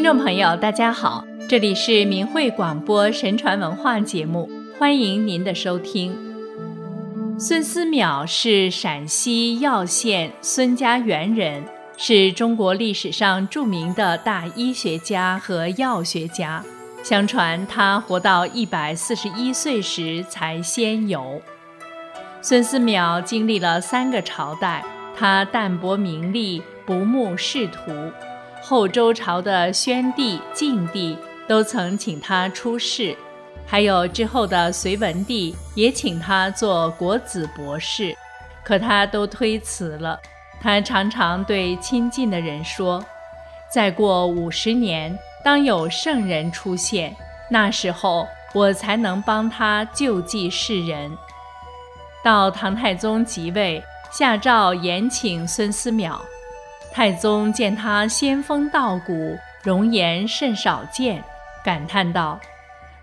[0.00, 6.16] 听众朋友，大家好，这里是明慧广播神传文化节目，欢迎您的收听。
[7.38, 11.62] 孙思邈是陕西耀县孙家园人，
[11.98, 16.64] 是中国历史上著名的大医学家和药学家。
[17.02, 21.42] 相传他活到一百四十一岁时才仙游。
[22.40, 24.82] 孙思邈经历了三个朝代，
[25.14, 27.92] 他淡泊名利，不慕仕途。
[28.62, 31.16] 后周朝的宣帝、晋帝
[31.48, 33.16] 都曾请他出仕，
[33.66, 38.16] 还有之后的隋文帝也请他做国子博士，
[38.62, 40.20] 可他都推辞了。
[40.62, 43.02] 他常常对亲近的人说
[43.72, 47.16] ：“再过五十年。”当有圣人出现，
[47.50, 51.10] 那时候我才能帮他救济世人。
[52.22, 53.82] 到唐太宗即位，
[54.12, 56.18] 下诏延请孙思邈。
[56.92, 61.22] 太宗见他仙风道骨，容颜甚少见，
[61.64, 62.38] 感叹道：“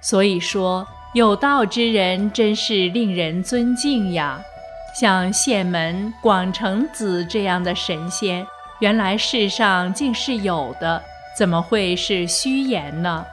[0.01, 4.39] 所以说，有道之人真是令人尊敬呀！
[4.99, 8.45] 像谢门、广成子这样的神仙，
[8.79, 11.01] 原来世上竟是有的。”
[11.37, 13.23] 怎么会是虚言呢？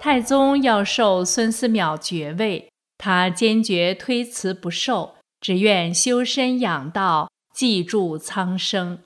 [0.00, 9.00] 太宗要授孙思邈爵位，他坚决推辞不受，只愿修身养道，济助苍生。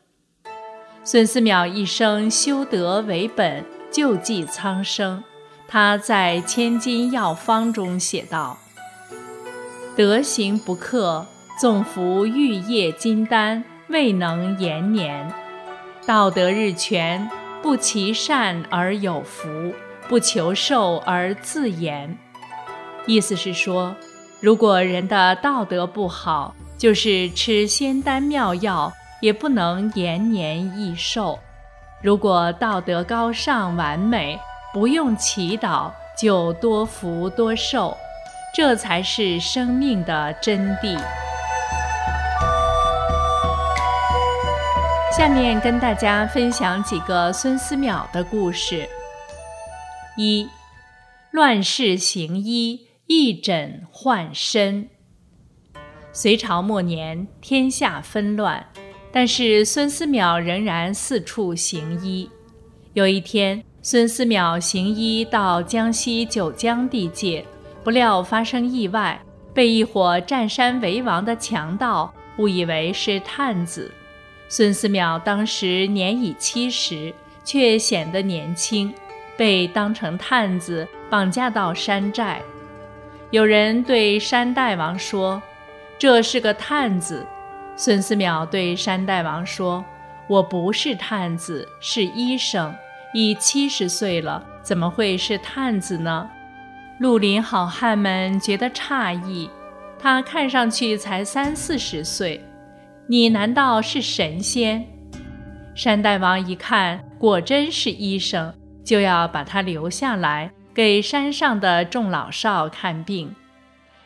[1.03, 5.23] 孙思邈一生修德为本，救济苍生。
[5.67, 8.59] 他在《千金药方》中写道
[9.97, 11.27] ：“德行不克，
[11.59, 15.27] 纵服玉液金丹，未能延年；
[16.07, 17.29] 道德日全。”
[17.63, 19.75] 不其善而有福，
[20.09, 22.17] 不求寿而自延。
[23.05, 23.95] 意思是说，
[24.41, 28.91] 如果人的道德不好，就是吃仙丹妙药
[29.21, 31.39] 也不能延年益寿；
[32.03, 34.39] 如果道德高尚完美，
[34.73, 37.97] 不用祈祷就多福多寿，
[38.55, 40.99] 这才是生命的真谛。
[45.13, 48.89] 下面跟大家分享几个孙思邈的故事。
[50.17, 50.49] 一，
[51.31, 54.89] 乱世行医，一诊换身。
[56.13, 58.67] 隋朝末年，天下纷乱，
[59.13, 62.31] 但是孙思邈仍然四处行医。
[62.93, 67.45] 有一天，孙思邈行医到江西九江地界，
[67.83, 69.21] 不料发生意外，
[69.53, 73.91] 被一伙占山为王的强盗误以为是探子。
[74.49, 77.13] 孙思邈当时年已七十，
[77.45, 78.93] 却显得年轻，
[79.37, 82.41] 被当成探子绑架到山寨。
[83.31, 85.41] 有人对山大王说
[85.99, 87.25] ：“这是个探子。”
[87.83, 89.83] 孙思邈对山大王说
[90.29, 92.75] ：“我不是探子，是医生，
[93.15, 96.29] 已七十岁了，怎么会是探子呢？”
[97.01, 99.49] 绿林好汉们觉得诧异，
[99.99, 102.45] 他看上去才三四十岁。
[103.07, 104.87] 你难道是神仙？
[105.75, 108.53] 山大王一看，果真是医生，
[108.85, 113.35] 就要把他留下来给山上的众老少看病。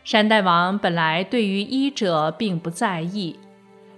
[0.05, 3.37] 山大王本来对于医者并不在意，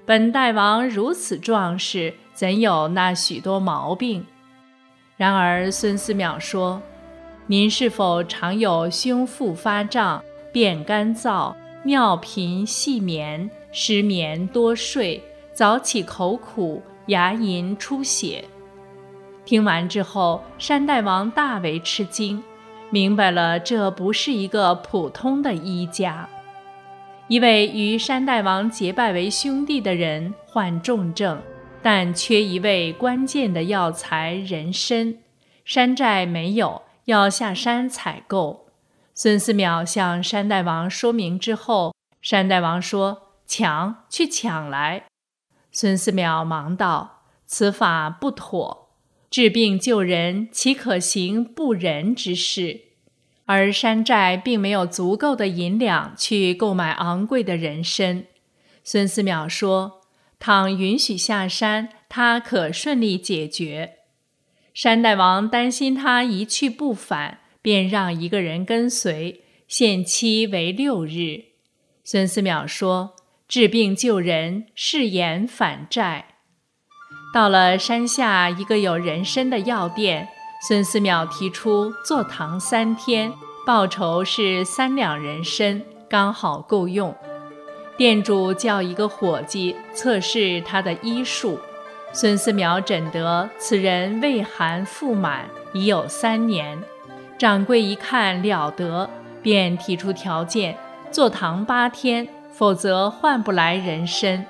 [0.07, 4.25] 本大王如此壮实，怎有那许多毛病？
[5.17, 6.81] 然而孙思邈说
[7.49, 10.23] ：“您是否常有胸腹发胀、
[10.53, 11.53] 便干燥、
[11.83, 15.21] 尿频细眠？”失眠多睡，
[15.53, 18.45] 早起口苦，牙龈出血。
[19.45, 22.41] 听完之后，山大王大为吃惊，
[22.91, 26.29] 明白了这不是一个普通的医家。
[27.29, 31.43] 一位与山大王结拜为兄弟的人患重症，
[31.83, 35.19] 但缺一味关键的药材人参，
[35.65, 38.69] 山寨没有，要下山采购。
[39.13, 43.23] 孙思邈向山大王说明之后，山大王说。
[43.49, 45.05] 抢去抢来，
[45.71, 48.89] 孙思邈忙道：“此法不妥，
[49.31, 52.81] 治病救人岂可行不仁之事？”
[53.47, 58.25] 而山寨并没有足够的银两去购买昂贵的人参。
[58.85, 60.03] 孙思邈说
[60.39, 63.95] ：“倘允许下山，他可顺利解决。”
[64.75, 71.45] 山大王担心他一去不返，便让一个人跟随，限期为六日。
[72.05, 73.15] 孙思邈说。
[73.49, 76.35] 治病救人，誓言反债。
[77.33, 80.27] 到了山下一个有人参的药店，
[80.59, 83.33] 孙思邈提出坐堂三天，
[83.67, 87.15] 报酬是三两人参，刚好够用。
[87.97, 91.59] 店主叫一个伙计测试他的医术，
[92.13, 96.83] 孙思邈诊得此人胃寒腹满已有三年，
[97.39, 99.09] 掌柜一看了得，
[99.43, 100.77] 便提出条件：
[101.11, 104.45] 坐堂八天，否则换不来人参。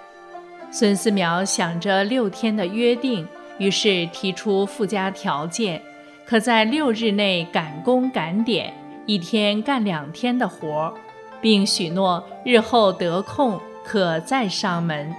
[0.70, 3.26] 孙思邈想着六天的约定，
[3.58, 5.80] 于是提出附加条件，
[6.28, 8.74] 可在六日内赶工赶点，
[9.06, 10.92] 一天干两天的活，
[11.40, 15.14] 并许诺日后得空可再上门。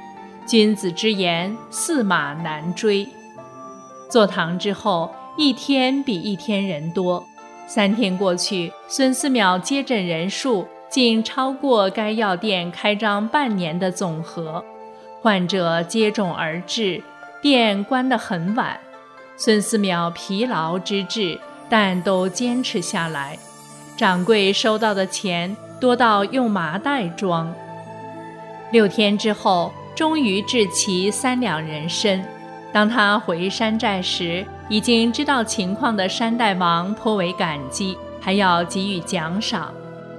[0.46, 3.08] 君子之言，驷马难追。
[4.10, 7.26] 坐堂之后，一天比一天人多。
[7.68, 14.64] 三天过去，孙思邈接诊人数竟超过该药店开张半年的总和。
[15.22, 17.04] 患者接踵而至，
[17.42, 18.80] 店关得很晚。
[19.38, 21.40] 孙思邈疲劳之至，
[21.70, 23.38] 但都坚持下来。
[23.96, 27.54] 掌柜收到的钱多到用麻袋装。
[28.72, 32.24] 六天之后，终于制齐三两人参。
[32.74, 39.72] 当他回山寨时，已经知道情况的山大王颇为感激，还要给予奖赏。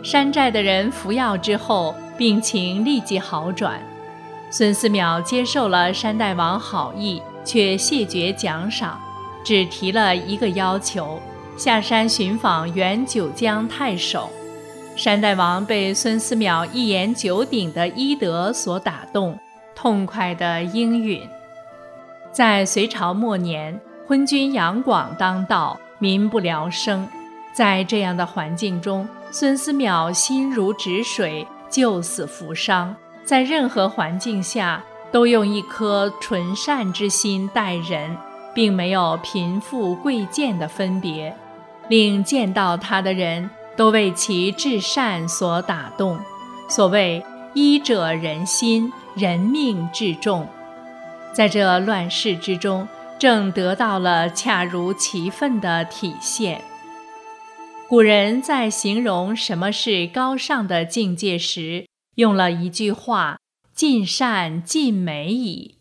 [0.02, 3.80] 山寨的人服药之后，病情立即好转。
[4.50, 8.98] 孙思邈接受了山大王好意，却谢绝奖赏，
[9.44, 11.20] 只提了一个要求：
[11.56, 14.30] 下山寻访原九江太守。
[14.96, 19.38] 山大王被孙思邈一言九鼎的医德所打动，
[19.74, 21.22] 痛快地应允。
[22.32, 27.08] 在隋朝末年，昏君杨广当道，民不聊生。
[27.52, 32.94] 在这样的环境中，孙思邈心如止水，救死扶伤。
[33.24, 38.16] 在任何环境下，都用一颗纯善之心待人，
[38.58, 41.32] 并没有贫富贵贱的分别，
[41.88, 46.18] 令见到他的人都为其至善所打动。
[46.68, 47.24] 所谓
[47.54, 50.48] 医者仁心，人命至重，
[51.32, 56.60] 在这乱世之中，正得到了恰如其分的体现。
[57.88, 63.38] 古人在形容什么是高尚的境界时，用了一句话
[63.72, 65.76] ：“尽善尽美矣。”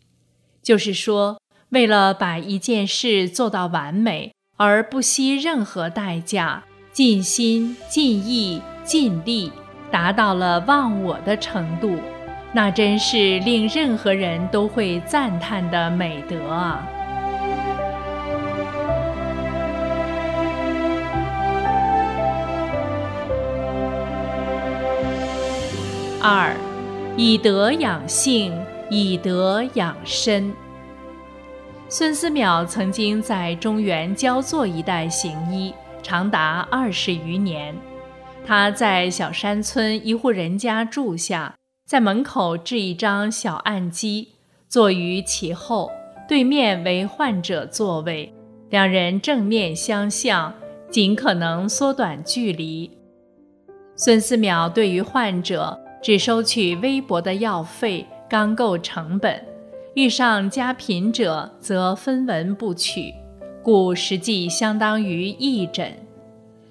[0.62, 9.52] 就是说，为了把一件事做到完美，而不惜任何代价，尽心尽意尽力，
[9.90, 11.96] 达到了忘我的程度，
[12.54, 16.88] 那真是令任何人都会赞叹的美德啊！
[26.22, 26.56] 二，
[27.18, 30.50] 以德养性，以德养身。
[31.90, 37.74] 孙思邈曾经在中原焦作一带行医，长达二十余年。
[38.44, 41.54] 他在小山村一户人家住下，
[41.86, 44.28] 在门口置一张小案几，
[44.68, 45.90] 坐于其后，
[46.28, 48.34] 对面为患者座位，
[48.68, 50.52] 两人正面相向，
[50.90, 52.90] 尽可能缩短距离。
[53.96, 55.78] 孙思邈对于患者。
[56.00, 59.34] 只收取微薄的药费，刚够成本；
[59.98, 63.12] 遇上家贫者，则分文不取，
[63.64, 65.92] 故实际相当于义诊。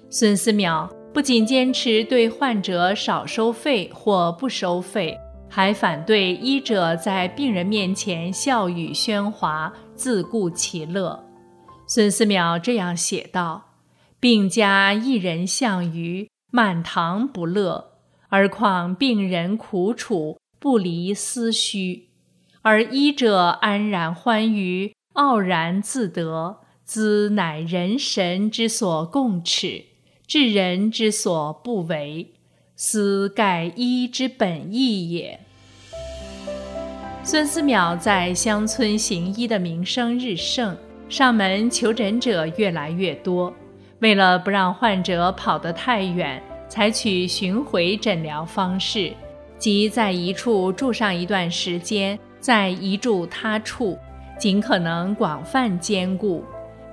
[0.08, 5.14] 孙思邈不仅坚持对患者少收费或不收费，
[5.46, 11.22] 还反对医者在病人面前笑语喧哗、自顾其乐。
[11.86, 13.62] 孙思邈这样写道
[14.18, 17.90] ：“病家一人项余，满堂不乐。”
[18.30, 22.07] 而况病人苦楚，不离思绪；
[22.68, 29.86] 而医者安然欢愉，傲然自得，兹乃人神之所共耻，
[30.26, 32.34] 治人之所不为，
[32.76, 35.40] 斯盖医之本意也。
[37.24, 40.76] 孙思邈在乡村行医的名声日盛，
[41.08, 43.50] 上门求诊者越来越多。
[44.00, 49.14] 为了不让患者跑得太远，采取巡回诊疗方式，
[49.56, 53.98] 即在一处住上一段时间，在移住他处，
[54.38, 56.44] 尽可能广泛兼顾。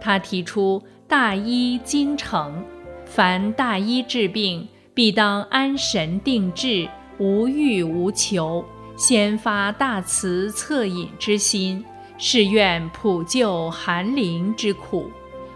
[0.02, 2.64] 他提出大医精诚，
[3.06, 6.88] 凡大医治病，必当安神定志，
[7.18, 8.64] 无欲无求，
[8.98, 11.84] 先发大慈恻隐之心，
[12.18, 15.10] 誓愿普救寒灵之苦，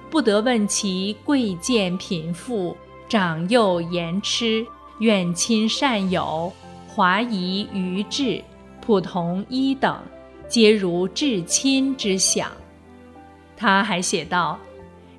[0.09, 2.75] 不得问其贵贱贫富。
[3.07, 4.65] 长幼言痴，
[4.99, 6.53] 远亲善友，
[6.87, 8.43] 华夷愚智，
[8.89, 10.01] 普同一等，
[10.47, 12.49] 皆如至亲之想。
[13.55, 14.57] 他还写道：“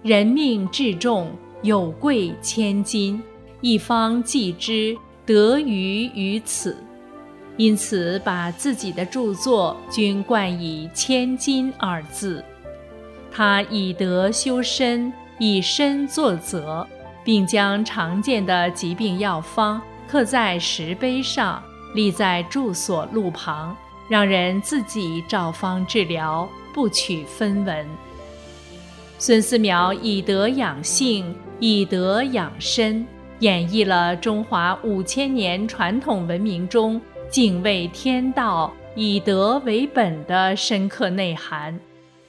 [0.02, 1.30] 人命至重，
[1.62, 3.22] 有贵千金，
[3.60, 6.76] 一方济之，得于于此。
[7.56, 12.44] 因此把自己的著作均冠以“千金”二字。
[13.30, 16.84] 他以德修身，以身作则，
[17.22, 21.62] 并将常见的疾病药方刻在石碑上，
[21.94, 23.76] 立在住所路旁，
[24.08, 27.86] 让人自己照方治疗，不取分文。
[29.18, 33.06] 孙思邈以德养性，以德养身，
[33.40, 41.78] 演绎了中华五千年传统文明中敬畏天道、以德为本的深刻内涵，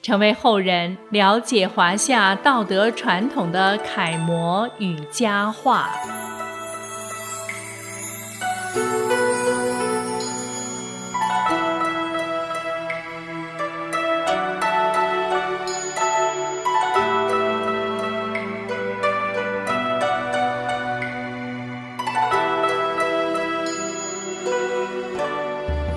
[0.02, 5.90] 成为后人了解华夏道德传统的楷模与佳话。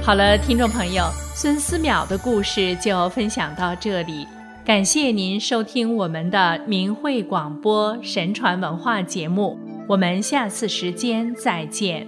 [0.04, 4.28] 好了，听众朋友，孙思邈的故事就分享到这里。
[4.62, 9.58] 感谢您收听我们的明慧广播神传文化节目，
[9.88, 12.06] 我们下次时间再见。